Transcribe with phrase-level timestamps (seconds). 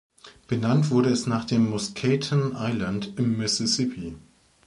[0.47, 4.15] Benannt wurde es nach dem Muscatine Island im Mississippi.